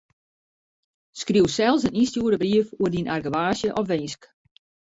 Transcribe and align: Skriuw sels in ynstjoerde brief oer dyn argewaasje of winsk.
Skriuw 1.19 1.49
sels 1.55 1.85
in 1.87 1.97
ynstjoerde 2.01 2.39
brief 2.43 2.67
oer 2.81 2.91
dyn 2.93 3.11
argewaasje 3.15 3.69
of 3.79 3.87
winsk. 3.91 4.21